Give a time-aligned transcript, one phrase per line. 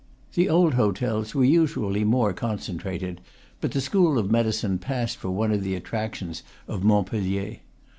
[0.33, 3.21] The old hotels were usually more concentrated;
[3.59, 7.57] but the school of medicine passed for one of the attrac tions of Montpellier.